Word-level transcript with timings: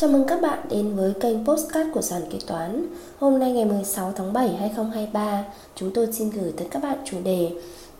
Chào 0.00 0.10
mừng 0.10 0.24
các 0.26 0.40
bạn 0.40 0.58
đến 0.70 0.96
với 0.96 1.12
kênh 1.20 1.46
Postcard 1.46 1.90
của 1.94 2.00
Sàn 2.00 2.22
Kế 2.30 2.38
Toán 2.46 2.86
Hôm 3.18 3.38
nay 3.38 3.52
ngày 3.52 3.64
16 3.64 4.12
tháng 4.16 4.32
7 4.32 4.48
2023 4.48 5.44
Chúng 5.74 5.90
tôi 5.94 6.12
xin 6.12 6.30
gửi 6.30 6.52
tới 6.56 6.68
các 6.70 6.82
bạn 6.82 6.98
chủ 7.04 7.16
đề 7.24 7.50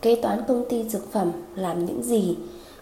Kế 0.02 0.14
toán 0.22 0.42
công 0.48 0.64
ty 0.68 0.88
dược 0.88 1.12
phẩm 1.12 1.32
làm 1.54 1.84
những 1.84 2.02
gì 2.02 2.36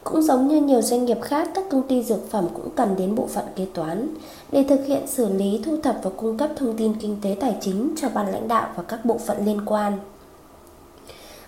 Cũng 0.05 0.23
giống 0.23 0.49
như 0.49 0.61
nhiều 0.61 0.83
doanh 0.83 1.05
nghiệp 1.05 1.19
khác 1.23 1.51
Các 1.55 1.65
công 1.71 1.89
ty 1.89 2.03
dược 2.03 2.31
phẩm 2.31 2.47
cũng 2.55 2.71
cần 2.77 2.95
đến 2.99 3.15
bộ 3.15 3.27
phận 3.27 3.45
kế 3.57 3.67
toán 3.75 4.09
Để 4.53 4.65
thực 4.69 4.87
hiện 4.87 5.07
xử 5.07 5.33
lý, 5.33 5.61
thu 5.65 5.77
thập 5.83 6.01
và 6.03 6.11
cung 6.17 6.39
cấp 6.39 6.51
thông 6.57 6.77
tin 6.77 6.95
kinh 6.95 7.17
tế 7.23 7.37
tài 7.41 7.57
chính 7.61 7.95
Cho 8.01 8.09
ban 8.09 8.33
lãnh 8.33 8.49
đạo 8.49 8.69
và 8.77 8.83
các 8.83 9.05
bộ 9.05 9.19
phận 9.19 9.47
liên 9.47 9.61
quan 9.67 9.99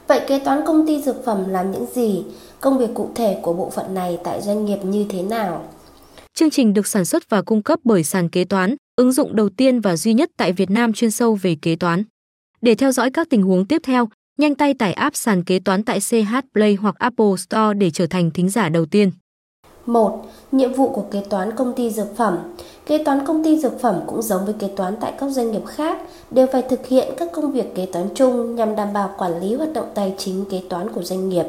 Vậy 0.07 0.21
kế 0.27 0.39
toán 0.39 0.67
công 0.67 0.87
ty 0.87 1.03
dược 1.03 1.25
phẩm 1.25 1.49
làm 1.49 1.73
những 1.73 1.87
gì? 1.95 2.25
Công 2.61 2.79
việc 2.79 2.91
cụ 2.95 3.09
thể 3.15 3.39
của 3.43 3.53
bộ 3.53 3.71
phận 3.71 3.95
này 3.95 4.19
tại 4.25 4.43
doanh 4.43 4.65
nghiệp 4.65 4.85
như 4.85 5.07
thế 5.09 5.23
nào? 5.23 5.63
Chương 6.41 6.51
trình 6.51 6.75
được 6.75 6.87
sản 6.87 7.05
xuất 7.05 7.31
và 7.31 7.43
cung 7.43 7.63
cấp 7.63 7.81
bởi 7.85 8.05
sàn 8.05 8.29
kế 8.29 8.45
toán, 8.45 8.75
ứng 8.97 9.13
dụng 9.13 9.37
đầu 9.37 9.49
tiên 9.49 9.81
và 9.81 9.97
duy 9.97 10.15
nhất 10.15 10.31
tại 10.37 10.53
Việt 10.53 10.71
Nam 10.71 10.93
chuyên 10.93 11.11
sâu 11.11 11.39
về 11.43 11.57
kế 11.63 11.77
toán. 11.77 12.05
Để 12.61 12.75
theo 12.75 12.93
dõi 12.93 13.11
các 13.11 13.31
tình 13.31 13.43
huống 13.43 13.67
tiếp 13.67 13.83
theo, 13.85 14.09
nhanh 14.39 14.55
tay 14.55 14.75
tải 14.75 14.93
app 14.93 15.17
sàn 15.17 15.45
kế 15.45 15.59
toán 15.59 15.83
tại 15.83 15.99
CH 16.01 16.35
Play 16.53 16.75
hoặc 16.75 16.95
Apple 16.99 17.37
Store 17.39 17.75
để 17.75 17.91
trở 17.91 18.07
thành 18.07 18.31
thính 18.31 18.49
giả 18.49 18.69
đầu 18.69 18.87
tiên. 18.87 19.11
1. 19.87 20.27
Nhiệm 20.53 20.73
vụ 20.73 20.89
của 20.89 21.05
kế 21.11 21.23
toán 21.31 21.57
công 21.57 21.73
ty 21.77 21.91
dược 21.91 22.17
phẩm 22.17 22.39
Kế 22.87 23.05
toán 23.05 23.27
công 23.27 23.45
ty 23.45 23.59
dược 23.59 23.81
phẩm 23.81 24.01
cũng 24.07 24.23
giống 24.23 24.45
với 24.45 24.55
kế 24.59 24.69
toán 24.77 24.97
tại 25.01 25.13
các 25.19 25.31
doanh 25.31 25.53
nghiệp 25.53 25.67
khác, 25.67 25.99
đều 26.31 26.47
phải 26.53 26.63
thực 26.63 26.87
hiện 26.87 27.15
các 27.17 27.29
công 27.33 27.53
việc 27.53 27.75
kế 27.75 27.87
toán 27.87 28.09
chung 28.15 28.55
nhằm 28.55 28.77
đảm 28.77 28.93
bảo 28.93 29.15
quản 29.19 29.41
lý 29.41 29.55
hoạt 29.55 29.73
động 29.73 29.89
tài 29.95 30.15
chính 30.19 30.45
kế 30.51 30.63
toán 30.69 30.93
của 30.93 31.03
doanh 31.03 31.29
nghiệp, 31.29 31.47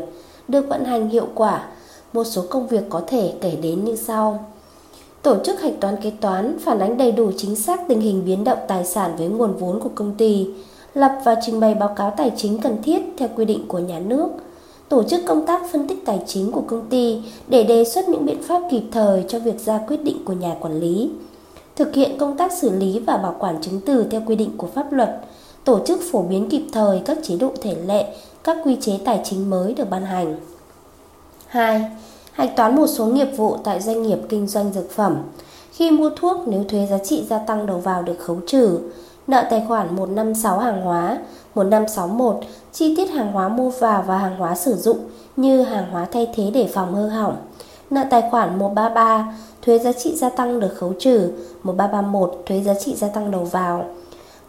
được 0.48 0.68
vận 0.70 0.86
hành 0.86 1.10
hiệu 1.10 1.28
quả. 1.36 1.66
Một 2.14 2.24
số 2.24 2.46
công 2.50 2.68
việc 2.68 2.84
có 2.90 3.04
thể 3.08 3.34
kể 3.42 3.58
đến 3.62 3.86
như 3.86 3.96
sau. 3.96 4.52
Tổ 5.22 5.36
chức 5.44 5.62
hạch 5.62 5.80
toán 5.80 5.96
kế 6.02 6.12
toán 6.22 6.60
phản 6.60 6.80
ánh 6.80 6.98
đầy 6.98 7.12
đủ 7.12 7.32
chính 7.38 7.56
xác 7.56 7.88
tình 7.88 8.02
hình 8.02 8.26
biến 8.26 8.44
động 8.44 8.58
tài 8.68 8.86
sản 8.86 9.16
với 9.18 9.28
nguồn 9.28 9.54
vốn 9.54 9.80
của 9.80 9.90
công 9.96 10.16
ty, 10.16 10.48
lập 10.94 11.12
và 11.26 11.36
trình 11.42 11.60
bày 11.60 11.74
báo 11.76 11.94
cáo 11.96 12.14
tài 12.18 12.32
chính 12.38 12.62
cần 12.62 12.84
thiết 12.84 13.02
theo 13.18 13.30
quy 13.36 13.46
định 13.46 13.68
của 13.68 13.80
nhà 13.80 14.00
nước, 14.00 14.30
tổ 14.90 15.04
chức 15.04 15.22
công 15.28 15.46
tác 15.46 15.62
phân 15.72 15.88
tích 15.88 16.06
tài 16.06 16.20
chính 16.28 16.52
của 16.52 16.64
công 16.68 16.86
ty 16.90 17.22
để 17.48 17.64
đề 17.64 17.86
xuất 17.86 18.10
những 18.10 18.26
biện 18.26 18.44
pháp 18.44 18.62
kịp 18.72 18.84
thời 18.92 19.26
cho 19.28 19.40
việc 19.40 19.60
ra 19.60 19.80
quyết 19.88 20.04
định 20.04 20.26
của 20.26 20.34
nhà 20.34 20.56
quản 20.60 20.80
lý, 20.80 21.10
thực 21.76 21.94
hiện 21.94 22.18
công 22.18 22.38
tác 22.38 22.52
xử 22.52 22.70
lý 22.70 23.00
và 23.00 23.18
bảo 23.18 23.36
quản 23.40 23.62
chứng 23.62 23.80
từ 23.86 24.06
theo 24.12 24.22
quy 24.28 24.36
định 24.36 24.58
của 24.58 24.68
pháp 24.68 24.94
luật, 24.94 25.22
tổ 25.64 25.80
chức 25.86 26.00
phổ 26.12 26.22
biến 26.22 26.50
kịp 26.50 26.64
thời 26.72 27.02
các 27.06 27.18
chế 27.24 27.36
độ 27.38 27.52
thể 27.62 27.76
lệ, 27.86 28.06
các 28.44 28.58
quy 28.66 28.78
chế 28.82 29.00
tài 29.06 29.22
chính 29.24 29.50
mới 29.50 29.74
được 29.74 29.90
ban 29.90 30.06
hành. 30.06 30.36
2 31.48 31.86
hạch 32.32 32.56
toán 32.56 32.76
một 32.76 32.88
số 32.88 33.06
nghiệp 33.06 33.28
vụ 33.38 33.58
tại 33.64 33.82
doanh 33.82 34.04
nghiệp 34.04 34.20
kinh 34.30 34.48
doanh 34.48 34.74
dược 34.74 34.92
phẩm. 34.92 35.18
Khi 35.72 35.92
mua 35.92 36.10
thuốc, 36.10 36.48
nếu 36.48 36.64
thuế 36.70 36.88
giá 36.92 36.98
trị 36.98 37.26
gia 37.30 37.38
tăng 37.38 37.66
đầu 37.66 37.78
vào 37.78 38.02
được 38.02 38.20
khấu 38.20 38.38
trừ, 38.48 38.80
nợ 39.28 39.44
tài 39.50 39.66
khoản 39.68 39.96
156 39.96 40.60
hàng 40.60 40.82
hóa, 40.82 41.18
1561 41.56 42.36
chi 42.72 42.96
tiết 42.96 43.10
hàng 43.10 43.32
hóa 43.32 43.48
mua 43.48 43.70
vào 43.70 44.04
và 44.08 44.18
hàng 44.18 44.38
hóa 44.38 44.56
sử 44.56 44.76
dụng 44.76 44.98
như 45.36 45.64
hàng 45.64 45.92
hóa 45.92 46.08
thay 46.12 46.28
thế 46.36 46.52
để 46.54 46.70
phòng 46.74 46.96
hư 46.96 47.08
hỏng. 47.08 47.36
Nợ 47.90 48.04
tài 48.10 48.24
khoản 48.32 48.60
133 48.60 49.34
thuế 49.62 49.80
giá 49.80 49.92
trị 49.92 50.16
gia 50.16 50.30
tăng 50.30 50.60
được 50.60 50.76
khấu 50.78 50.94
trừ, 51.00 51.32
1331 51.64 52.44
thuế 52.46 52.62
giá 52.62 52.74
trị 52.74 52.96
gia 52.96 53.08
tăng 53.08 53.32
đầu 53.32 53.44
vào. 53.44 53.86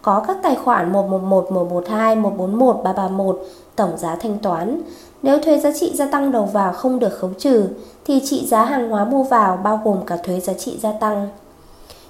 Có 0.03 0.23
các 0.27 0.37
tài 0.43 0.55
khoản 0.55 0.91
111, 0.91 1.51
112, 1.51 2.15
141, 2.15 2.75
331 2.83 3.39
tổng 3.75 3.97
giá 3.97 4.15
thanh 4.15 4.37
toán. 4.37 4.81
Nếu 5.21 5.39
thuế 5.39 5.57
giá 5.57 5.71
trị 5.79 5.91
gia 5.95 6.05
tăng 6.05 6.31
đầu 6.31 6.45
vào 6.45 6.73
không 6.73 6.99
được 6.99 7.17
khấu 7.19 7.29
trừ 7.37 7.67
thì 8.05 8.21
trị 8.25 8.45
giá 8.47 8.65
hàng 8.65 8.89
hóa 8.89 9.05
mua 9.05 9.23
vào 9.23 9.59
bao 9.63 9.81
gồm 9.83 10.05
cả 10.05 10.17
thuế 10.23 10.39
giá 10.39 10.53
trị 10.53 10.77
gia 10.81 10.91
tăng. 10.91 11.29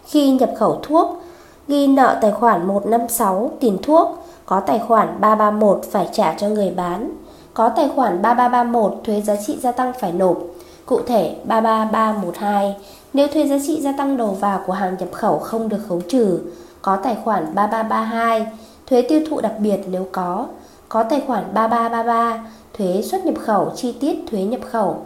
Khi 0.06 0.32
nhập 0.32 0.50
khẩu 0.58 0.80
thuốc, 0.84 1.22
ghi 1.68 1.88
nợ 1.88 2.18
tài 2.22 2.32
khoản 2.32 2.68
156 2.68 3.52
tiền 3.60 3.78
thuốc, 3.84 4.26
có 4.46 4.60
tài 4.60 4.80
khoản 4.80 5.08
331 5.20 5.82
phải 5.92 6.10
trả 6.12 6.34
cho 6.34 6.48
người 6.48 6.72
bán, 6.72 7.12
có 7.54 7.70
tài 7.70 7.90
khoản 7.96 8.22
3331 8.22 8.94
thuế 9.04 9.22
giá 9.22 9.36
trị 9.48 9.58
gia 9.62 9.72
tăng 9.72 9.94
phải 10.00 10.12
nộp, 10.12 10.38
cụ 10.86 11.00
thể 11.08 11.36
33312 11.44 12.76
nếu 13.14 13.28
thuế 13.28 13.48
giá 13.48 13.58
trị 13.68 13.82
gia 13.82 13.92
tăng 13.92 14.18
đầu 14.18 14.38
vào 14.40 14.60
của 14.68 14.74
hàng 14.74 14.96
nhập 15.00 15.10
khẩu 15.12 15.40
không 15.40 15.70
được 15.70 15.80
khấu 15.88 16.02
trừ, 16.10 16.40
có 16.84 16.96
tài 16.96 17.18
khoản 17.24 17.56
3332 17.56 18.48
thuế 18.88 19.02
tiêu 19.02 19.22
thụ 19.30 19.42
đặc 19.42 19.54
biệt 19.60 19.80
nếu 19.88 20.08
có, 20.12 20.48
có 20.90 21.04
tài 21.04 21.22
khoản 21.28 21.44
3333 21.54 22.44
thuế 22.78 23.02
xuất 23.02 23.26
nhập 23.26 23.36
khẩu, 23.40 23.72
chi 23.76 23.96
tiết 24.00 24.16
thuế 24.32 24.44
nhập 24.44 24.62
khẩu. 24.72 24.98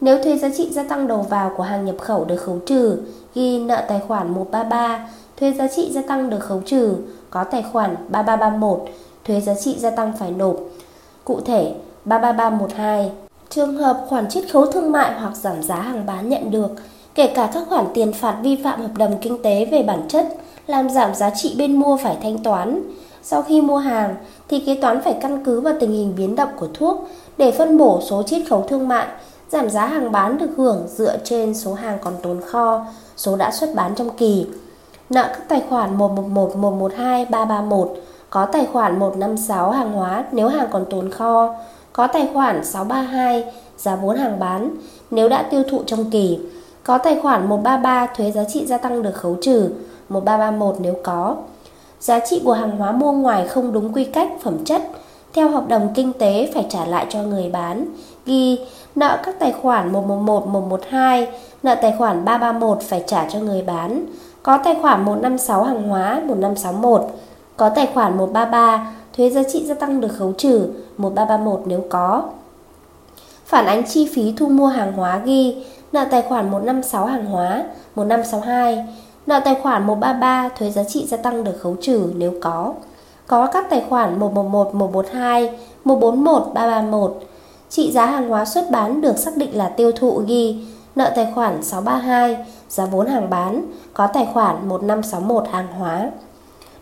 Nếu 0.00 0.22
thuế 0.24 0.36
giá 0.36 0.48
trị 0.56 0.70
gia 0.72 0.82
tăng 0.82 1.06
đầu 1.06 1.22
vào 1.22 1.52
của 1.56 1.62
hàng 1.62 1.84
nhập 1.84 1.96
khẩu 2.00 2.24
được 2.24 2.36
khấu 2.36 2.58
trừ, 2.66 2.98
ghi 3.34 3.58
nợ 3.58 3.84
tài 3.88 4.00
khoản 4.08 4.34
133, 4.34 5.08
thuế 5.40 5.52
giá 5.52 5.68
trị 5.68 5.92
gia 5.92 6.02
tăng 6.02 6.30
được 6.30 6.38
khấu 6.38 6.60
trừ, 6.66 6.96
có 7.30 7.44
tài 7.44 7.64
khoản 7.72 7.96
3331, 8.08 8.80
thuế 9.24 9.40
giá 9.40 9.54
trị 9.54 9.76
gia 9.78 9.90
tăng 9.90 10.12
phải 10.18 10.30
nộp. 10.30 10.56
Cụ 11.24 11.40
thể, 11.40 11.74
33312. 12.04 13.10
Trường 13.48 13.76
hợp 13.76 14.06
khoản 14.08 14.28
chiết 14.28 14.44
khấu 14.52 14.66
thương 14.66 14.92
mại 14.92 15.20
hoặc 15.20 15.36
giảm 15.36 15.62
giá 15.62 15.76
hàng 15.76 16.06
bán 16.06 16.28
nhận 16.28 16.50
được, 16.50 16.70
kể 17.14 17.32
cả 17.34 17.50
các 17.54 17.62
khoản 17.68 17.86
tiền 17.94 18.12
phạt 18.12 18.36
vi 18.42 18.56
phạm 18.64 18.80
hợp 18.80 18.96
đồng 18.98 19.18
kinh 19.20 19.42
tế 19.42 19.64
về 19.64 19.82
bản 19.82 20.08
chất, 20.08 20.26
làm 20.66 20.90
giảm 20.90 21.14
giá 21.14 21.30
trị 21.30 21.54
bên 21.58 21.76
mua 21.76 21.96
phải 21.96 22.16
thanh 22.22 22.38
toán, 22.38 22.82
sau 23.22 23.42
khi 23.42 23.60
mua 23.60 23.78
hàng 23.78 24.14
thì 24.48 24.60
kế 24.60 24.74
toán 24.74 25.02
phải 25.02 25.16
căn 25.20 25.44
cứ 25.44 25.60
vào 25.60 25.74
tình 25.80 25.92
hình 25.92 26.12
biến 26.16 26.36
động 26.36 26.48
của 26.56 26.68
thuốc 26.74 27.08
để 27.38 27.50
phân 27.50 27.78
bổ 27.78 28.00
số 28.00 28.22
chiết 28.22 28.48
khấu 28.48 28.64
thương 28.68 28.88
mại, 28.88 29.06
giảm 29.48 29.70
giá 29.70 29.86
hàng 29.86 30.12
bán 30.12 30.38
được 30.38 30.50
hưởng 30.56 30.86
dựa 30.88 31.16
trên 31.24 31.54
số 31.54 31.74
hàng 31.74 31.98
còn 32.02 32.14
tồn 32.22 32.40
kho, 32.40 32.86
số 33.16 33.36
đã 33.36 33.50
xuất 33.50 33.74
bán 33.74 33.94
trong 33.94 34.10
kỳ. 34.16 34.46
Nợ 35.10 35.22
các 35.22 35.48
tài 35.48 35.62
khoản 35.68 35.96
111, 35.96 36.56
112, 36.56 37.24
331, 37.24 37.88
có 38.30 38.46
tài 38.46 38.66
khoản 38.72 38.98
156 38.98 39.70
hàng 39.70 39.92
hóa 39.92 40.24
nếu 40.32 40.48
hàng 40.48 40.68
còn 40.70 40.84
tồn 40.90 41.10
kho, 41.10 41.54
có 41.92 42.06
tài 42.06 42.28
khoản 42.32 42.64
632 42.64 43.44
giá 43.78 43.96
vốn 43.96 44.16
hàng 44.16 44.38
bán 44.38 44.70
nếu 45.10 45.28
đã 45.28 45.42
tiêu 45.42 45.62
thụ 45.70 45.82
trong 45.86 46.10
kỳ, 46.10 46.38
có 46.84 46.98
tài 46.98 47.20
khoản 47.20 47.48
133 47.48 48.06
thuế 48.06 48.30
giá 48.30 48.44
trị 48.44 48.66
gia 48.66 48.78
tăng 48.78 49.02
được 49.02 49.14
khấu 49.14 49.36
trừ, 49.42 49.70
1331 50.08 50.76
nếu 50.80 50.94
có. 51.02 51.36
Giá 52.00 52.18
trị 52.18 52.42
của 52.44 52.52
hàng 52.52 52.76
hóa 52.76 52.92
mua 52.92 53.12
ngoài 53.12 53.48
không 53.48 53.72
đúng 53.72 53.92
quy 53.92 54.04
cách 54.04 54.28
phẩm 54.42 54.64
chất. 54.64 54.82
Theo 55.32 55.48
hợp 55.48 55.68
đồng 55.68 55.88
kinh 55.94 56.12
tế 56.12 56.50
phải 56.54 56.66
trả 56.68 56.84
lại 56.84 57.06
cho 57.08 57.22
người 57.22 57.50
bán. 57.50 57.86
Ghi 58.26 58.58
nợ 58.94 59.18
các 59.24 59.38
tài 59.38 59.52
khoản 59.52 59.92
111, 59.92 60.46
112, 60.46 61.28
nợ 61.62 61.74
tài 61.74 61.94
khoản 61.98 62.24
331 62.24 62.82
phải 62.82 63.04
trả 63.06 63.28
cho 63.28 63.38
người 63.38 63.62
bán, 63.62 64.06
có 64.42 64.58
tài 64.64 64.74
khoản 64.82 65.04
156 65.04 65.64
hàng 65.64 65.88
hóa 65.88 66.20
1561, 66.26 67.02
có 67.56 67.68
tài 67.68 67.86
khoản 67.94 68.16
133 68.16 68.92
thuế 69.16 69.30
giá 69.30 69.42
trị 69.52 69.66
gia 69.66 69.74
tăng 69.74 70.00
được 70.00 70.12
khấu 70.18 70.32
trừ 70.32 70.68
1331 70.96 71.62
nếu 71.66 71.84
có. 71.88 72.22
Phản 73.46 73.66
ánh 73.66 73.82
chi 73.86 74.10
phí 74.14 74.34
thu 74.36 74.48
mua 74.48 74.66
hàng 74.66 74.92
hóa 74.92 75.18
ghi 75.24 75.64
nợ 75.92 76.04
tài 76.10 76.22
khoản 76.22 76.50
156 76.50 77.06
hàng 77.06 77.26
hóa 77.26 77.64
1562 77.94 78.84
Nợ 79.26 79.40
tài 79.44 79.54
khoản 79.54 79.86
133 79.86 80.48
thuế 80.48 80.70
giá 80.70 80.84
trị 80.84 81.06
gia 81.06 81.16
tăng 81.16 81.44
được 81.44 81.60
khấu 81.60 81.76
trừ 81.80 82.12
nếu 82.16 82.32
có. 82.40 82.74
Có 83.26 83.46
các 83.46 83.70
tài 83.70 83.84
khoản 83.88 84.18
111, 84.18 84.74
112, 84.74 85.50
141, 85.84 86.42
331. 86.54 87.20
Trị 87.68 87.92
giá 87.92 88.06
hàng 88.06 88.28
hóa 88.28 88.44
xuất 88.44 88.70
bán 88.70 89.00
được 89.00 89.18
xác 89.18 89.36
định 89.36 89.56
là 89.56 89.68
tiêu 89.68 89.92
thụ 89.92 90.22
ghi 90.26 90.64
nợ 90.96 91.12
tài 91.16 91.32
khoản 91.34 91.62
632, 91.62 92.36
giá 92.68 92.86
vốn 92.86 93.06
hàng 93.06 93.30
bán, 93.30 93.62
có 93.94 94.06
tài 94.06 94.28
khoản 94.32 94.68
1561 94.68 95.48
hàng 95.52 95.66
hóa. 95.78 96.10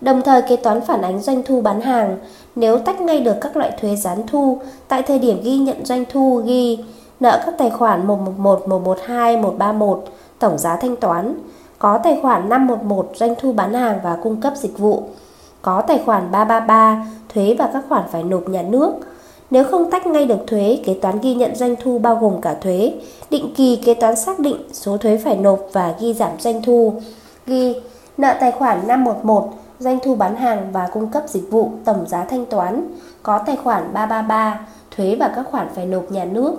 Đồng 0.00 0.22
thời 0.22 0.42
kế 0.42 0.56
toán 0.56 0.80
phản 0.80 1.02
ánh 1.02 1.20
doanh 1.20 1.42
thu 1.42 1.60
bán 1.60 1.80
hàng, 1.80 2.18
nếu 2.56 2.78
tách 2.78 3.00
ngay 3.00 3.20
được 3.20 3.36
các 3.40 3.56
loại 3.56 3.72
thuế 3.80 3.96
gián 3.96 4.26
thu 4.26 4.58
tại 4.88 5.02
thời 5.02 5.18
điểm 5.18 5.40
ghi 5.42 5.56
nhận 5.56 5.86
doanh 5.86 6.04
thu 6.10 6.42
ghi 6.44 6.84
nợ 7.20 7.42
các 7.46 7.54
tài 7.58 7.70
khoản 7.70 8.06
111, 8.06 8.68
112, 8.68 9.36
131, 9.36 10.04
tổng 10.38 10.58
giá 10.58 10.76
thanh 10.76 10.96
toán, 10.96 11.34
có 11.78 11.98
tài 11.98 12.18
khoản 12.22 12.48
511 12.48 13.12
doanh 13.14 13.34
thu 13.40 13.52
bán 13.52 13.74
hàng 13.74 14.00
và 14.02 14.16
cung 14.22 14.40
cấp 14.40 14.52
dịch 14.56 14.78
vụ, 14.78 15.02
có 15.62 15.80
tài 15.80 16.02
khoản 16.06 16.30
333 16.32 17.06
thuế 17.34 17.56
và 17.58 17.70
các 17.72 17.84
khoản 17.88 18.02
phải 18.12 18.22
nộp 18.22 18.48
nhà 18.48 18.62
nước. 18.62 18.92
Nếu 19.50 19.64
không 19.64 19.90
tách 19.90 20.06
ngay 20.06 20.26
được 20.26 20.46
thuế, 20.46 20.78
kế 20.84 20.94
toán 20.94 21.20
ghi 21.20 21.34
nhận 21.34 21.54
doanh 21.54 21.74
thu 21.82 21.98
bao 21.98 22.16
gồm 22.16 22.40
cả 22.40 22.54
thuế. 22.60 22.94
Định 23.30 23.54
kỳ 23.56 23.76
kế 23.76 23.94
toán 23.94 24.16
xác 24.16 24.38
định 24.38 24.56
số 24.72 24.96
thuế 24.96 25.16
phải 25.16 25.36
nộp 25.36 25.60
và 25.72 25.94
ghi 26.00 26.14
giảm 26.14 26.30
doanh 26.38 26.62
thu. 26.62 26.92
Ghi 27.46 27.74
nợ 28.18 28.34
tài 28.40 28.52
khoản 28.52 28.86
511 28.86 29.52
doanh 29.78 29.98
thu 30.04 30.14
bán 30.14 30.36
hàng 30.36 30.72
và 30.72 30.88
cung 30.92 31.08
cấp 31.08 31.22
dịch 31.26 31.50
vụ 31.50 31.70
tổng 31.84 32.04
giá 32.06 32.24
thanh 32.24 32.46
toán, 32.46 32.88
có 33.22 33.38
tài 33.38 33.56
khoản 33.56 33.82
333 33.92 34.66
thuế 34.96 35.16
và 35.20 35.32
các 35.36 35.46
khoản 35.50 35.68
phải 35.74 35.86
nộp 35.86 36.10
nhà 36.10 36.24
nước. 36.24 36.56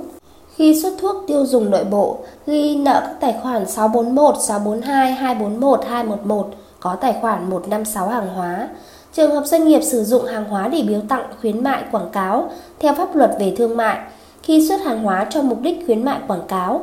Khi 0.55 0.81
xuất 0.81 0.93
thuốc 0.99 1.15
tiêu 1.27 1.45
dùng 1.45 1.69
nội 1.69 1.83
bộ, 1.83 2.17
ghi 2.47 2.75
nợ 2.75 3.01
các 3.01 3.15
tài 3.19 3.35
khoản 3.41 3.67
641, 3.67 4.35
642, 4.39 5.11
241, 5.11 5.85
211 5.85 6.49
có 6.79 6.95
tài 6.95 7.15
khoản 7.21 7.49
156 7.49 8.09
hàng 8.09 8.27
hóa. 8.35 8.69
Trường 9.13 9.31
hợp 9.31 9.43
doanh 9.45 9.67
nghiệp 9.67 9.81
sử 9.81 10.03
dụng 10.03 10.25
hàng 10.25 10.45
hóa 10.45 10.67
để 10.67 10.83
biếu 10.87 11.01
tặng, 11.09 11.25
khuyến 11.41 11.63
mại, 11.63 11.83
quảng 11.91 12.09
cáo 12.11 12.49
theo 12.79 12.95
pháp 12.95 13.15
luật 13.15 13.31
về 13.39 13.55
thương 13.57 13.77
mại, 13.77 13.97
khi 14.43 14.67
xuất 14.67 14.81
hàng 14.81 15.03
hóa 15.03 15.27
cho 15.29 15.41
mục 15.41 15.61
đích 15.61 15.83
khuyến 15.85 16.05
mại 16.05 16.19
quảng 16.27 16.47
cáo, 16.47 16.81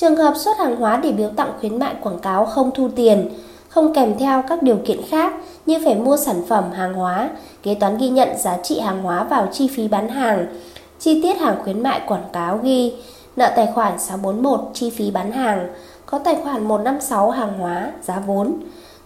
Trường 0.00 0.16
hợp 0.16 0.34
xuất 0.36 0.58
hàng 0.58 0.76
hóa 0.76 0.96
để 0.96 1.12
biếu 1.12 1.30
tặng 1.36 1.52
khuyến 1.60 1.78
mại 1.78 1.94
quảng 2.00 2.18
cáo 2.18 2.46
không 2.46 2.70
thu 2.74 2.88
tiền, 2.96 3.28
không 3.68 3.94
kèm 3.94 4.18
theo 4.18 4.42
các 4.48 4.62
điều 4.62 4.76
kiện 4.86 5.00
khác 5.08 5.34
như 5.66 5.78
phải 5.84 5.94
mua 5.94 6.16
sản 6.16 6.42
phẩm 6.48 6.64
hàng 6.72 6.94
hóa, 6.94 7.30
kế 7.62 7.74
toán 7.74 7.98
ghi 7.98 8.08
nhận 8.08 8.28
giá 8.38 8.58
trị 8.62 8.80
hàng 8.80 9.02
hóa 9.02 9.24
vào 9.24 9.48
chi 9.52 9.68
phí 9.68 9.88
bán 9.88 10.08
hàng, 10.08 10.46
chi 10.98 11.22
tiết 11.22 11.40
hàng 11.40 11.56
khuyến 11.64 11.82
mại 11.82 12.00
quảng 12.06 12.28
cáo 12.32 12.60
ghi, 12.62 12.92
nợ 13.36 13.52
tài 13.56 13.68
khoản 13.74 13.98
641 13.98 14.60
chi 14.74 14.90
phí 14.90 15.10
bán 15.10 15.32
hàng, 15.32 15.68
có 16.06 16.18
tài 16.18 16.36
khoản 16.36 16.68
156 16.68 17.30
hàng 17.30 17.58
hóa, 17.58 17.92
giá 18.02 18.20
vốn. 18.26 18.54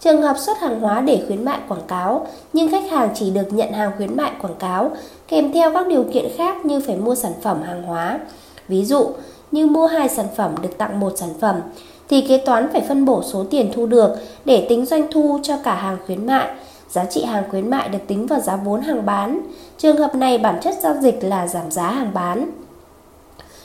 Trường 0.00 0.22
hợp 0.22 0.38
xuất 0.38 0.58
hàng 0.58 0.80
hóa 0.80 1.00
để 1.00 1.22
khuyến 1.26 1.44
mại 1.44 1.58
quảng 1.68 1.86
cáo, 1.88 2.26
nhưng 2.52 2.70
khách 2.70 2.90
hàng 2.90 3.08
chỉ 3.14 3.30
được 3.30 3.52
nhận 3.52 3.72
hàng 3.72 3.90
khuyến 3.96 4.16
mại 4.16 4.32
quảng 4.42 4.54
cáo 4.58 4.90
kèm 5.28 5.52
theo 5.52 5.72
các 5.74 5.86
điều 5.86 6.04
kiện 6.12 6.28
khác 6.36 6.64
như 6.64 6.80
phải 6.86 6.96
mua 6.96 7.14
sản 7.14 7.32
phẩm 7.42 7.62
hàng 7.62 7.82
hóa. 7.82 8.20
Ví 8.68 8.84
dụ, 8.84 9.08
như 9.50 9.66
mua 9.66 9.86
hai 9.86 10.08
sản 10.08 10.26
phẩm 10.36 10.54
được 10.62 10.78
tặng 10.78 11.00
một 11.00 11.12
sản 11.16 11.30
phẩm, 11.40 11.60
thì 12.08 12.20
kế 12.20 12.38
toán 12.38 12.68
phải 12.72 12.80
phân 12.80 13.04
bổ 13.04 13.22
số 13.22 13.44
tiền 13.50 13.70
thu 13.74 13.86
được 13.86 14.10
để 14.44 14.66
tính 14.68 14.86
doanh 14.86 15.12
thu 15.12 15.38
cho 15.42 15.56
cả 15.64 15.74
hàng 15.74 15.96
khuyến 16.06 16.26
mại. 16.26 16.48
Giá 16.92 17.04
trị 17.04 17.24
hàng 17.24 17.44
khuyến 17.50 17.70
mại 17.70 17.88
được 17.88 17.98
tính 18.06 18.26
vào 18.26 18.40
giá 18.40 18.56
vốn 18.56 18.80
hàng 18.80 19.06
bán. 19.06 19.40
Trường 19.78 19.96
hợp 19.96 20.14
này 20.14 20.38
bản 20.38 20.60
chất 20.62 20.74
giao 20.82 20.94
dịch 21.02 21.24
là 21.24 21.46
giảm 21.46 21.70
giá 21.70 21.90
hàng 21.90 22.10
bán. 22.14 22.50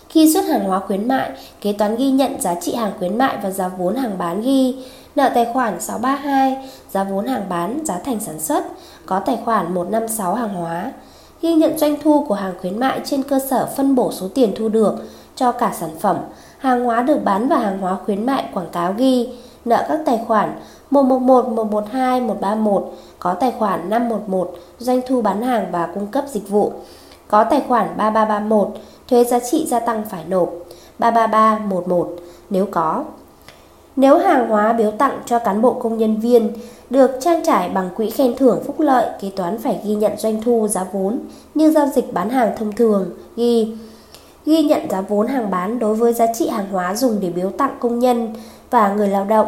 Khi 0.09 0.33
xuất 0.33 0.45
hàng 0.45 0.63
hóa 0.63 0.79
khuyến 0.79 1.07
mại, 1.07 1.31
kế 1.61 1.73
toán 1.73 1.95
ghi 1.95 2.11
nhận 2.11 2.41
giá 2.41 2.55
trị 2.55 2.75
hàng 2.75 2.91
khuyến 2.99 3.17
mại 3.17 3.37
và 3.43 3.49
giá 3.49 3.67
vốn 3.67 3.95
hàng 3.95 4.17
bán 4.17 4.41
ghi 4.41 4.75
nợ 5.15 5.29
tài 5.35 5.45
khoản 5.53 5.81
632, 5.81 6.69
giá 6.89 7.03
vốn 7.03 7.27
hàng 7.27 7.49
bán, 7.49 7.79
giá 7.85 7.99
thành 8.05 8.19
sản 8.19 8.39
xuất, 8.39 8.63
có 9.05 9.19
tài 9.19 9.37
khoản 9.45 9.73
156 9.73 10.35
hàng 10.35 10.53
hóa. 10.53 10.91
Ghi 11.41 11.53
nhận 11.53 11.77
doanh 11.77 11.95
thu 12.03 12.25
của 12.27 12.35
hàng 12.35 12.53
khuyến 12.61 12.79
mại 12.79 13.01
trên 13.05 13.23
cơ 13.23 13.39
sở 13.49 13.65
phân 13.65 13.95
bổ 13.95 14.11
số 14.11 14.27
tiền 14.27 14.53
thu 14.57 14.69
được 14.69 14.95
cho 15.35 15.51
cả 15.51 15.73
sản 15.79 15.89
phẩm, 15.99 16.17
hàng 16.57 16.85
hóa 16.85 17.01
được 17.01 17.23
bán 17.23 17.47
và 17.47 17.57
hàng 17.57 17.79
hóa 17.79 17.97
khuyến 18.05 18.25
mại 18.25 18.45
quảng 18.53 18.69
cáo 18.71 18.93
ghi 18.97 19.29
nợ 19.67 19.85
các 19.89 19.99
tài 20.05 20.19
khoản 20.27 20.55
111, 20.89 21.47
112, 21.47 22.21
131, 22.21 22.93
có 23.19 23.33
tài 23.33 23.51
khoản 23.59 23.89
511, 23.89 24.53
doanh 24.79 25.01
thu 25.07 25.21
bán 25.21 25.41
hàng 25.41 25.67
và 25.71 25.87
cung 25.93 26.07
cấp 26.07 26.25
dịch 26.27 26.49
vụ, 26.49 26.71
có 27.27 27.43
tài 27.43 27.61
khoản 27.67 27.87
3331, 27.97 28.67
thuế 29.09 29.23
giá 29.23 29.39
trị 29.39 29.65
gia 29.67 29.79
tăng 29.79 30.03
phải 30.09 30.23
nộp, 30.27 30.49
33311 30.99 32.15
nếu 32.49 32.67
có. 32.71 33.03
Nếu 33.95 34.17
hàng 34.17 34.49
hóa 34.49 34.73
biếu 34.73 34.91
tặng 34.91 35.19
cho 35.25 35.39
cán 35.39 35.61
bộ 35.61 35.73
công 35.73 35.97
nhân 35.97 36.19
viên 36.19 36.53
được 36.89 37.11
trang 37.21 37.43
trải 37.45 37.69
bằng 37.69 37.89
quỹ 37.95 38.09
khen 38.09 38.35
thưởng 38.35 38.63
phúc 38.65 38.79
lợi, 38.79 39.05
kế 39.21 39.29
toán 39.35 39.57
phải 39.57 39.79
ghi 39.83 39.95
nhận 39.95 40.17
doanh 40.17 40.41
thu 40.41 40.67
giá 40.67 40.85
vốn 40.91 41.19
như 41.55 41.71
giao 41.71 41.87
dịch 41.87 42.13
bán 42.13 42.29
hàng 42.29 42.51
thông 42.57 42.71
thường, 42.71 43.09
ghi 43.35 43.77
ghi 44.45 44.63
nhận 44.63 44.89
giá 44.89 45.01
vốn 45.01 45.27
hàng 45.27 45.51
bán 45.51 45.79
đối 45.79 45.95
với 45.95 46.13
giá 46.13 46.25
trị 46.33 46.47
hàng 46.47 46.65
hóa 46.71 46.95
dùng 46.95 47.17
để 47.21 47.29
biếu 47.29 47.49
tặng 47.49 47.77
công 47.79 47.99
nhân 47.99 48.33
và 48.69 48.93
người 48.93 49.07
lao 49.07 49.25
động, 49.25 49.47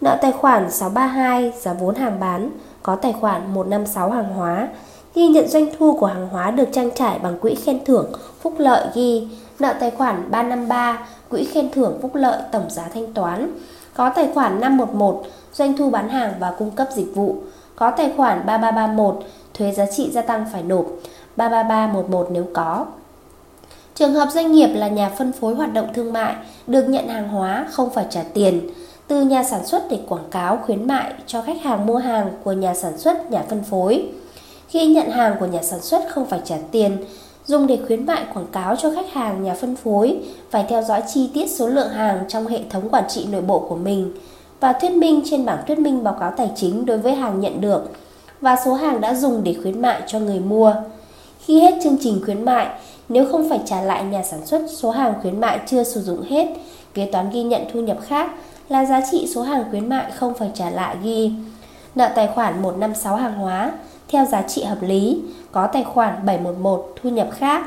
nợ 0.00 0.18
tài 0.22 0.32
khoản 0.32 0.70
632 0.70 1.52
giá 1.60 1.72
vốn 1.72 1.94
hàng 1.94 2.20
bán, 2.20 2.50
có 2.82 2.96
tài 2.96 3.12
khoản 3.12 3.54
156 3.54 4.10
hàng 4.10 4.34
hóa, 4.34 4.68
ghi 5.14 5.28
nhận 5.28 5.48
doanh 5.48 5.66
thu 5.78 5.96
của 6.00 6.06
hàng 6.06 6.28
hóa 6.28 6.50
được 6.50 6.68
trang 6.72 6.90
trải 6.94 7.18
bằng 7.18 7.38
quỹ 7.38 7.54
khen 7.54 7.84
thưởng 7.84 8.12
phúc 8.40 8.54
lợi 8.58 8.86
ghi. 8.94 9.28
Nợ 9.58 9.74
tài 9.80 9.90
khoản 9.90 10.30
353 10.30 10.98
quỹ 11.28 11.44
khen 11.44 11.70
thưởng 11.70 11.98
phúc 12.02 12.14
lợi 12.14 12.42
tổng 12.52 12.70
giá 12.70 12.88
thanh 12.94 13.12
toán. 13.14 13.50
Có 13.94 14.10
tài 14.10 14.28
khoản 14.34 14.60
511 14.60 15.22
doanh 15.52 15.76
thu 15.76 15.90
bán 15.90 16.08
hàng 16.08 16.32
và 16.40 16.54
cung 16.58 16.70
cấp 16.70 16.88
dịch 16.94 17.14
vụ. 17.14 17.36
Có 17.76 17.90
tài 17.90 18.12
khoản 18.16 18.46
3331 18.46 19.24
thuế 19.54 19.72
giá 19.72 19.86
trị 19.86 20.10
gia 20.10 20.22
tăng 20.22 20.46
phải 20.52 20.62
nộp. 20.62 20.86
33311 21.36 22.28
nếu 22.30 22.46
có. 22.54 22.86
Trường 24.00 24.14
hợp 24.14 24.28
doanh 24.32 24.52
nghiệp 24.52 24.68
là 24.74 24.88
nhà 24.88 25.08
phân 25.08 25.32
phối 25.32 25.54
hoạt 25.54 25.72
động 25.72 25.88
thương 25.94 26.12
mại 26.12 26.34
được 26.66 26.88
nhận 26.88 27.08
hàng 27.08 27.28
hóa 27.28 27.66
không 27.70 27.90
phải 27.90 28.04
trả 28.10 28.22
tiền 28.22 28.60
từ 29.08 29.22
nhà 29.22 29.44
sản 29.44 29.66
xuất 29.66 29.90
để 29.90 29.98
quảng 30.08 30.30
cáo 30.30 30.58
khuyến 30.66 30.86
mại 30.86 31.12
cho 31.26 31.42
khách 31.42 31.62
hàng 31.62 31.86
mua 31.86 31.96
hàng 31.96 32.30
của 32.44 32.52
nhà 32.52 32.74
sản 32.74 32.98
xuất, 32.98 33.30
nhà 33.30 33.44
phân 33.48 33.62
phối. 33.62 34.08
Khi 34.68 34.86
nhận 34.86 35.10
hàng 35.10 35.36
của 35.40 35.46
nhà 35.46 35.62
sản 35.62 35.80
xuất 35.80 36.02
không 36.08 36.26
phải 36.26 36.40
trả 36.44 36.56
tiền, 36.70 36.96
dùng 37.46 37.66
để 37.66 37.78
khuyến 37.86 38.06
mại 38.06 38.22
quảng 38.34 38.46
cáo 38.52 38.76
cho 38.76 38.90
khách 38.94 39.12
hàng 39.12 39.42
nhà 39.42 39.54
phân 39.54 39.76
phối, 39.76 40.18
phải 40.50 40.64
theo 40.68 40.82
dõi 40.82 41.02
chi 41.14 41.30
tiết 41.34 41.46
số 41.50 41.68
lượng 41.68 41.88
hàng 41.88 42.24
trong 42.28 42.46
hệ 42.46 42.60
thống 42.70 42.88
quản 42.88 43.04
trị 43.08 43.26
nội 43.32 43.42
bộ 43.42 43.58
của 43.68 43.76
mình 43.76 44.12
và 44.60 44.72
thuyết 44.72 44.92
minh 44.92 45.22
trên 45.30 45.44
bảng 45.44 45.66
thuyết 45.66 45.78
minh 45.78 46.04
báo 46.04 46.16
cáo 46.20 46.32
tài 46.36 46.50
chính 46.56 46.86
đối 46.86 46.98
với 46.98 47.14
hàng 47.14 47.40
nhận 47.40 47.60
được 47.60 47.92
và 48.40 48.56
số 48.64 48.74
hàng 48.74 49.00
đã 49.00 49.14
dùng 49.14 49.44
để 49.44 49.54
khuyến 49.62 49.82
mại 49.82 50.02
cho 50.06 50.18
người 50.18 50.40
mua. 50.40 50.74
Khi 51.44 51.60
hết 51.60 51.74
chương 51.82 51.96
trình 52.00 52.20
khuyến 52.24 52.44
mại, 52.44 52.66
nếu 53.10 53.24
không 53.32 53.48
phải 53.48 53.60
trả 53.66 53.82
lại 53.82 54.04
nhà 54.04 54.22
sản 54.22 54.46
xuất 54.46 54.62
số 54.76 54.90
hàng 54.90 55.14
khuyến 55.22 55.40
mại 55.40 55.60
chưa 55.66 55.84
sử 55.84 56.02
dụng 56.02 56.22
hết, 56.22 56.48
kế 56.94 57.06
toán 57.12 57.30
ghi 57.30 57.42
nhận 57.42 57.62
thu 57.72 57.80
nhập 57.80 57.96
khác 58.06 58.30
là 58.68 58.84
giá 58.84 59.00
trị 59.10 59.28
số 59.34 59.42
hàng 59.42 59.64
khuyến 59.70 59.88
mại 59.88 60.10
không 60.10 60.34
phải 60.34 60.50
trả 60.54 60.70
lại 60.70 60.96
ghi 61.02 61.32
nợ 61.94 62.08
tài 62.14 62.26
khoản 62.26 62.62
156 62.62 63.16
hàng 63.16 63.38
hóa 63.38 63.72
theo 64.08 64.24
giá 64.24 64.42
trị 64.42 64.62
hợp 64.62 64.78
lý, 64.82 65.22
có 65.52 65.66
tài 65.66 65.84
khoản 65.84 66.26
711 66.26 66.94
thu 67.02 67.10
nhập 67.10 67.28
khác. 67.32 67.66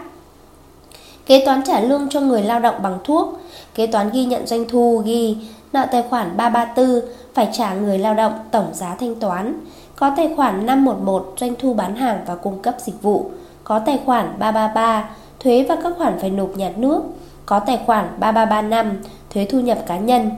Kế 1.25 1.45
toán 1.45 1.63
trả 1.63 1.79
lương 1.79 2.09
cho 2.09 2.21
người 2.21 2.43
lao 2.43 2.59
động 2.59 2.75
bằng 2.83 2.99
thuốc, 3.03 3.39
kế 3.75 3.87
toán 3.87 4.09
ghi 4.09 4.25
nhận 4.25 4.47
doanh 4.47 4.67
thu 4.69 5.01
ghi 5.05 5.37
nợ 5.73 5.85
tài 5.91 6.03
khoản 6.09 6.37
334 6.37 7.01
phải 7.33 7.49
trả 7.53 7.73
người 7.73 7.99
lao 7.99 8.13
động 8.13 8.33
tổng 8.51 8.67
giá 8.73 8.95
thanh 8.99 9.15
toán, 9.15 9.59
có 9.95 10.11
tài 10.17 10.33
khoản 10.35 10.65
511 10.65 11.33
doanh 11.37 11.55
thu 11.59 11.73
bán 11.73 11.95
hàng 11.95 12.23
và 12.27 12.35
cung 12.35 12.59
cấp 12.59 12.75
dịch 12.79 13.01
vụ, 13.01 13.31
có 13.63 13.79
tài 13.79 13.99
khoản 14.05 14.35
333 14.39 15.09
thuế 15.43 15.65
và 15.69 15.77
các 15.83 15.93
khoản 15.97 16.19
phải 16.19 16.29
nộp 16.29 16.57
nhà 16.57 16.71
nước, 16.75 17.03
có 17.45 17.59
tài 17.59 17.79
khoản 17.85 18.05
3335 18.19 19.01
thuế 19.33 19.45
thu 19.45 19.59
nhập 19.59 19.77
cá 19.87 19.97
nhân. 19.97 20.31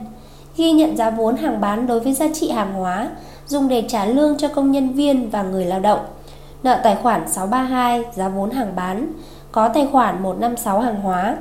Ghi 0.56 0.72
nhận 0.72 0.96
giá 0.96 1.10
vốn 1.10 1.36
hàng 1.36 1.60
bán 1.60 1.86
đối 1.86 2.00
với 2.00 2.14
giá 2.14 2.26
trị 2.34 2.50
hàng 2.50 2.74
hóa 2.74 3.08
dùng 3.46 3.68
để 3.68 3.84
trả 3.88 4.04
lương 4.04 4.38
cho 4.38 4.48
công 4.48 4.72
nhân 4.72 4.88
viên 4.88 5.30
và 5.30 5.42
người 5.42 5.64
lao 5.64 5.80
động. 5.80 6.00
Nợ 6.62 6.80
tài 6.84 6.96
khoản 6.96 7.28
632 7.28 8.04
giá 8.14 8.28
vốn 8.28 8.50
hàng 8.50 8.72
bán, 8.76 9.12
có 9.52 9.68
tài 9.68 9.88
khoản 9.92 10.22
156 10.22 10.80
hàng 10.80 11.00
hóa. 11.00 11.36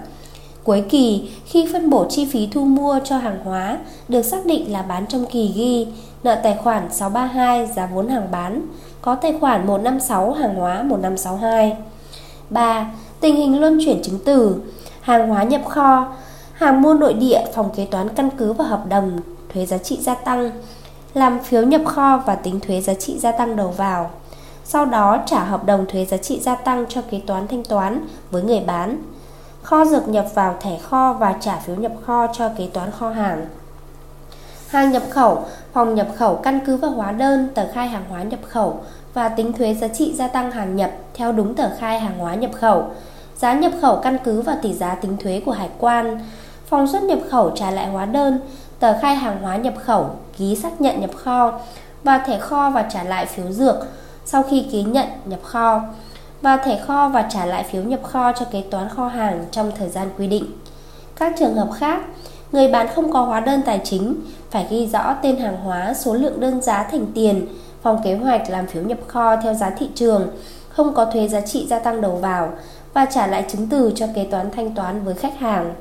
Cuối 0.63 0.83
kỳ, 0.89 1.31
khi 1.45 1.69
phân 1.73 1.89
bổ 1.89 2.05
chi 2.09 2.25
phí 2.31 2.47
thu 2.47 2.65
mua 2.65 2.99
cho 3.03 3.17
hàng 3.17 3.39
hóa 3.43 3.77
được 4.07 4.21
xác 4.21 4.45
định 4.45 4.73
là 4.73 4.81
bán 4.81 5.05
trong 5.07 5.25
kỳ 5.25 5.53
ghi, 5.55 5.87
nợ 6.23 6.35
tài 6.43 6.55
khoản 6.63 6.91
632 6.91 7.67
giá 7.67 7.89
vốn 7.93 8.07
hàng 8.07 8.27
bán, 8.31 8.61
có 9.01 9.15
tài 9.15 9.33
khoản 9.39 9.67
156 9.67 10.33
hàng 10.33 10.55
hóa 10.55 10.83
1562. 10.83 11.77
3. 12.49 12.91
Tình 13.25 13.35
hình 13.35 13.59
luân 13.59 13.79
chuyển 13.85 14.01
chứng 14.03 14.19
từ, 14.25 14.55
hàng 15.01 15.29
hóa 15.29 15.43
nhập 15.43 15.61
kho, 15.65 16.13
hàng 16.53 16.81
mua 16.81 16.93
nội 16.93 17.13
địa 17.13 17.45
phòng 17.53 17.69
kế 17.75 17.85
toán 17.85 18.09
căn 18.09 18.29
cứ 18.37 18.53
vào 18.53 18.67
hợp 18.67 18.85
đồng 18.89 19.19
thuế 19.53 19.65
giá 19.65 19.77
trị 19.77 19.97
gia 20.01 20.15
tăng, 20.15 20.51
làm 21.13 21.39
phiếu 21.39 21.63
nhập 21.63 21.81
kho 21.85 22.23
và 22.25 22.35
tính 22.35 22.59
thuế 22.59 22.81
giá 22.81 22.93
trị 22.93 23.19
gia 23.19 23.31
tăng 23.31 23.55
đầu 23.55 23.67
vào. 23.67 24.11
Sau 24.63 24.85
đó 24.85 25.23
trả 25.25 25.43
hợp 25.43 25.65
đồng 25.65 25.85
thuế 25.85 26.05
giá 26.05 26.17
trị 26.17 26.39
gia 26.39 26.55
tăng 26.55 26.85
cho 26.89 27.01
kế 27.11 27.21
toán 27.27 27.47
thanh 27.47 27.63
toán 27.63 28.07
với 28.31 28.43
người 28.43 28.59
bán. 28.59 28.97
Kho 29.61 29.85
dược 29.85 30.07
nhập 30.07 30.25
vào 30.33 30.55
thẻ 30.61 30.77
kho 30.77 31.13
và 31.13 31.35
trả 31.41 31.55
phiếu 31.55 31.75
nhập 31.75 31.93
kho 32.05 32.27
cho 32.27 32.49
kế 32.57 32.67
toán 32.73 32.91
kho 32.91 33.09
hàng. 33.09 33.45
Hàng 34.67 34.91
nhập 34.91 35.03
khẩu, 35.09 35.43
phòng 35.73 35.95
nhập 35.95 36.07
khẩu 36.15 36.35
căn 36.35 36.59
cứ 36.65 36.77
vào 36.77 36.91
hóa 36.91 37.11
đơn 37.11 37.49
tờ 37.55 37.71
khai 37.73 37.87
hàng 37.87 38.03
hóa 38.09 38.23
nhập 38.23 38.39
khẩu 38.47 38.79
và 39.13 39.29
tính 39.29 39.53
thuế 39.53 39.73
giá 39.73 39.87
trị 39.87 40.13
gia 40.13 40.27
tăng 40.27 40.51
hàng 40.51 40.75
nhập 40.75 40.91
theo 41.13 41.31
đúng 41.31 41.55
tờ 41.55 41.69
khai 41.79 41.99
hàng 41.99 42.17
hóa 42.17 42.35
nhập 42.35 42.51
khẩu. 42.53 42.85
Giá 43.35 43.53
nhập 43.53 43.71
khẩu 43.81 43.95
căn 43.95 44.17
cứ 44.23 44.41
vào 44.41 44.57
tỷ 44.61 44.73
giá 44.73 44.95
tính 44.95 45.17
thuế 45.17 45.41
của 45.45 45.51
hải 45.51 45.69
quan. 45.79 46.19
Phòng 46.65 46.87
xuất 46.87 47.03
nhập 47.03 47.19
khẩu 47.29 47.51
trả 47.55 47.71
lại 47.71 47.87
hóa 47.87 48.05
đơn, 48.05 48.39
tờ 48.79 48.99
khai 49.01 49.15
hàng 49.15 49.41
hóa 49.41 49.55
nhập 49.57 49.73
khẩu, 49.85 50.09
ký 50.37 50.55
xác 50.55 50.81
nhận 50.81 51.01
nhập 51.01 51.09
kho 51.15 51.59
và 52.03 52.17
thẻ 52.17 52.39
kho 52.39 52.69
và 52.69 52.81
trả 52.81 53.03
lại 53.03 53.25
phiếu 53.25 53.51
dược 53.51 53.75
sau 54.25 54.43
khi 54.43 54.65
ký 54.71 54.83
nhận 54.83 55.07
nhập 55.25 55.39
kho 55.43 55.81
và 56.41 56.57
thẻ 56.57 56.79
kho 56.87 57.09
và 57.09 57.21
trả 57.29 57.45
lại 57.45 57.63
phiếu 57.71 57.83
nhập 57.83 58.03
kho 58.03 58.31
cho 58.31 58.45
kế 58.51 58.61
toán 58.61 58.89
kho 58.89 59.07
hàng 59.07 59.45
trong 59.51 59.71
thời 59.77 59.89
gian 59.89 60.09
quy 60.17 60.27
định. 60.27 60.45
Các 61.15 61.33
trường 61.39 61.55
hợp 61.55 61.69
khác, 61.77 62.01
người 62.51 62.67
bán 62.67 62.87
không 62.95 63.11
có 63.11 63.21
hóa 63.21 63.39
đơn 63.39 63.61
tài 63.65 63.81
chính, 63.83 64.15
phải 64.51 64.67
ghi 64.69 64.87
rõ 64.87 65.13
tên 65.21 65.37
hàng 65.37 65.57
hóa, 65.57 65.93
số 65.93 66.13
lượng 66.13 66.39
đơn 66.39 66.61
giá 66.61 66.83
thành 66.91 67.05
tiền, 67.13 67.47
phòng 67.81 68.01
kế 68.03 68.15
hoạch 68.15 68.49
làm 68.49 68.67
phiếu 68.67 68.83
nhập 68.83 68.97
kho 69.07 69.35
theo 69.35 69.53
giá 69.53 69.69
thị 69.69 69.89
trường, 69.95 70.27
không 70.69 70.93
có 70.93 71.05
thuế 71.05 71.27
giá 71.27 71.41
trị 71.41 71.67
gia 71.69 71.79
tăng 71.79 72.01
đầu 72.01 72.15
vào 72.15 72.51
và 72.95 73.05
trả 73.05 73.27
lại 73.27 73.45
chứng 73.47 73.67
từ 73.69 73.91
cho 73.95 74.07
kế 74.15 74.23
toán 74.23 74.51
thanh 74.51 74.75
toán 74.75 75.03
với 75.03 75.13
khách 75.15 75.39
hàng. 75.39 75.73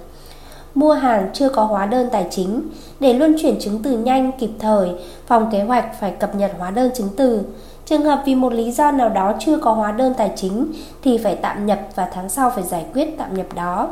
Mua 0.74 0.92
hàng 0.92 1.30
chưa 1.32 1.48
có 1.48 1.64
hóa 1.64 1.86
đơn 1.86 2.08
tài 2.12 2.26
chính 2.30 2.62
để 3.00 3.12
luân 3.12 3.36
chuyển 3.42 3.60
chứng 3.60 3.82
từ 3.82 3.98
nhanh 3.98 4.32
kịp 4.38 4.50
thời, 4.58 4.88
phòng 5.26 5.48
kế 5.52 5.62
hoạch 5.62 6.00
phải 6.00 6.10
cập 6.10 6.34
nhật 6.34 6.52
hóa 6.58 6.70
đơn 6.70 6.90
chứng 6.94 7.08
từ. 7.16 7.42
Trường 7.86 8.02
hợp 8.02 8.22
vì 8.26 8.34
một 8.34 8.52
lý 8.52 8.72
do 8.72 8.90
nào 8.90 9.08
đó 9.08 9.32
chưa 9.40 9.58
có 9.58 9.72
hóa 9.72 9.92
đơn 9.92 10.14
tài 10.14 10.32
chính 10.36 10.72
thì 11.02 11.18
phải 11.18 11.34
tạm 11.34 11.66
nhập 11.66 11.78
và 11.94 12.08
tháng 12.12 12.28
sau 12.28 12.50
phải 12.50 12.64
giải 12.64 12.84
quyết 12.94 13.18
tạm 13.18 13.36
nhập 13.36 13.46
đó. 13.54 13.88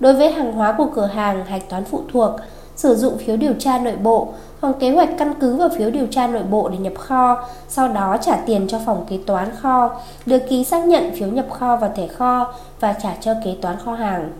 Đối 0.00 0.14
với 0.14 0.32
hàng 0.32 0.52
hóa 0.52 0.74
của 0.78 0.86
cửa 0.94 1.06
hàng 1.06 1.44
hạch 1.44 1.68
toán 1.68 1.84
phụ 1.84 2.00
thuộc, 2.12 2.30
sử 2.76 2.94
dụng 2.94 3.18
phiếu 3.18 3.36
điều 3.36 3.52
tra 3.58 3.78
nội 3.78 3.96
bộ, 3.96 4.28
phòng 4.66 4.80
kế 4.80 4.90
hoạch 4.90 5.08
căn 5.18 5.34
cứ 5.40 5.56
vào 5.56 5.68
phiếu 5.78 5.90
điều 5.90 6.06
tra 6.06 6.26
nội 6.26 6.42
bộ 6.42 6.68
để 6.68 6.78
nhập 6.78 6.92
kho, 6.98 7.48
sau 7.68 7.88
đó 7.88 8.16
trả 8.20 8.36
tiền 8.36 8.68
cho 8.68 8.80
phòng 8.86 9.04
kế 9.08 9.18
toán 9.26 9.48
kho, 9.60 10.00
được 10.26 10.38
ký 10.48 10.64
xác 10.64 10.84
nhận 10.84 11.10
phiếu 11.14 11.28
nhập 11.28 11.46
kho 11.50 11.76
vào 11.76 11.92
thẻ 11.96 12.06
kho 12.06 12.54
và 12.80 12.92
trả 13.02 13.14
cho 13.20 13.34
kế 13.44 13.56
toán 13.62 13.76
kho 13.84 13.94
hàng. 13.94 14.32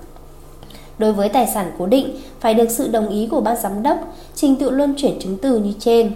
Đối 0.98 1.12
với 1.12 1.28
tài 1.28 1.46
sản 1.46 1.72
cố 1.78 1.86
định, 1.86 2.16
phải 2.40 2.54
được 2.54 2.70
sự 2.70 2.88
đồng 2.88 3.08
ý 3.08 3.28
của 3.30 3.40
ban 3.40 3.56
giám 3.56 3.82
đốc, 3.82 3.96
trình 4.34 4.56
tự 4.56 4.70
luân 4.70 4.94
chuyển 4.96 5.18
chứng 5.20 5.38
từ 5.42 5.58
như 5.58 5.72
trên. 5.78 6.12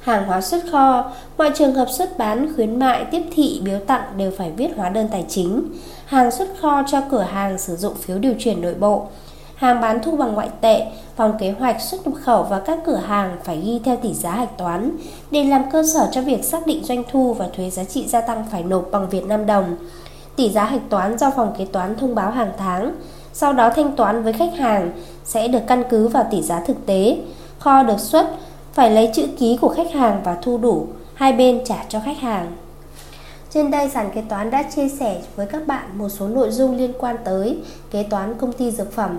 Hàng 0.00 0.26
hóa 0.26 0.40
xuất 0.40 0.62
kho, 0.72 1.12
mọi 1.38 1.50
trường 1.54 1.74
hợp 1.74 1.90
xuất 1.90 2.18
bán, 2.18 2.54
khuyến 2.54 2.78
mại, 2.78 3.04
tiếp 3.04 3.22
thị, 3.34 3.60
biếu 3.64 3.78
tặng 3.78 4.02
đều 4.16 4.30
phải 4.38 4.50
viết 4.56 4.68
hóa 4.76 4.88
đơn 4.88 5.08
tài 5.12 5.24
chính. 5.28 5.62
Hàng 6.06 6.30
xuất 6.30 6.48
kho 6.60 6.82
cho 6.90 7.00
cửa 7.10 7.26
hàng 7.32 7.58
sử 7.58 7.76
dụng 7.76 7.94
phiếu 7.94 8.18
điều 8.18 8.34
chuyển 8.38 8.60
nội 8.60 8.74
bộ. 8.74 9.06
Hàng 9.62 9.80
bán 9.80 10.02
thu 10.02 10.16
bằng 10.16 10.34
ngoại 10.34 10.48
tệ, 10.60 10.86
phòng 11.16 11.36
kế 11.38 11.50
hoạch 11.50 11.80
xuất 11.80 12.06
nhập 12.06 12.14
khẩu 12.22 12.42
và 12.42 12.60
các 12.60 12.78
cửa 12.86 12.96
hàng 12.96 13.36
phải 13.44 13.60
ghi 13.60 13.80
theo 13.84 13.96
tỷ 13.96 14.14
giá 14.14 14.30
hạch 14.30 14.58
toán 14.58 14.96
để 15.30 15.44
làm 15.44 15.70
cơ 15.72 15.82
sở 15.94 16.08
cho 16.12 16.22
việc 16.22 16.44
xác 16.44 16.66
định 16.66 16.84
doanh 16.84 17.02
thu 17.10 17.34
và 17.34 17.48
thuế 17.56 17.70
giá 17.70 17.84
trị 17.84 18.06
gia 18.06 18.20
tăng 18.20 18.44
phải 18.50 18.62
nộp 18.62 18.88
bằng 18.90 19.08
Việt 19.08 19.24
Nam 19.24 19.46
đồng. 19.46 19.76
Tỷ 20.36 20.50
giá 20.50 20.64
hạch 20.64 20.80
toán 20.88 21.18
do 21.18 21.30
phòng 21.30 21.54
kế 21.58 21.64
toán 21.64 21.96
thông 21.96 22.14
báo 22.14 22.30
hàng 22.30 22.52
tháng, 22.58 22.94
sau 23.32 23.52
đó 23.52 23.70
thanh 23.70 23.96
toán 23.96 24.22
với 24.22 24.32
khách 24.32 24.54
hàng 24.58 24.92
sẽ 25.24 25.48
được 25.48 25.62
căn 25.66 25.84
cứ 25.90 26.08
vào 26.08 26.24
tỷ 26.30 26.42
giá 26.42 26.60
thực 26.66 26.86
tế. 26.86 27.18
Kho 27.58 27.82
được 27.82 28.00
xuất 28.00 28.26
phải 28.72 28.90
lấy 28.90 29.10
chữ 29.14 29.26
ký 29.38 29.58
của 29.60 29.68
khách 29.68 29.92
hàng 29.92 30.20
và 30.24 30.36
thu 30.42 30.58
đủ, 30.58 30.86
hai 31.14 31.32
bên 31.32 31.60
trả 31.64 31.84
cho 31.88 32.00
khách 32.04 32.18
hàng. 32.18 32.52
Trên 33.50 33.70
đây 33.70 33.88
sàn 33.88 34.10
kế 34.14 34.22
toán 34.28 34.50
đã 34.50 34.62
chia 34.62 34.88
sẻ 34.88 35.20
với 35.36 35.46
các 35.46 35.66
bạn 35.66 35.98
một 35.98 36.08
số 36.08 36.28
nội 36.28 36.50
dung 36.50 36.76
liên 36.76 36.92
quan 36.98 37.16
tới 37.24 37.58
kế 37.90 38.02
toán 38.02 38.34
công 38.38 38.52
ty 38.52 38.70
dược 38.70 38.92
phẩm. 38.92 39.18